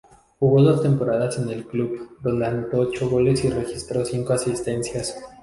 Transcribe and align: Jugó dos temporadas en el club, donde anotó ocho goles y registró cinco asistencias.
Jugó 0.39 0.63
dos 0.63 0.81
temporadas 0.81 1.37
en 1.37 1.47
el 1.51 1.63
club, 1.67 2.17
donde 2.23 2.47
anotó 2.47 2.79
ocho 2.79 3.07
goles 3.07 3.45
y 3.45 3.51
registró 3.51 4.03
cinco 4.03 4.33
asistencias. 4.33 5.15